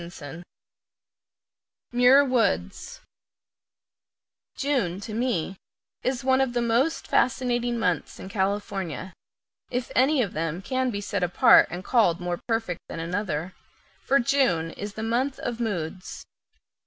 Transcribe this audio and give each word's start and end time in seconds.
Muir 1.91 2.25
Woods 2.25 3.01
June, 4.55 4.99
to 4.99 5.13
me, 5.13 5.57
is 6.01 6.23
one 6.23 6.41
of 6.41 6.53
the 6.53 6.61
most 6.63 7.05
fascinating 7.05 7.77
months 7.77 8.19
in 8.19 8.27
California 8.27 9.13
if 9.69 9.91
any 9.95 10.23
of 10.23 10.33
them 10.33 10.59
can 10.63 10.89
be 10.89 11.01
set 11.01 11.21
apart 11.21 11.67
and 11.69 11.83
called 11.83 12.19
more 12.19 12.39
perfect 12.47 12.81
than 12.89 12.99
another 12.99 13.53
for 14.03 14.17
June 14.17 14.71
is 14.71 14.97
a 14.97 15.03
month 15.03 15.37
of 15.37 15.59
moods. 15.59 16.25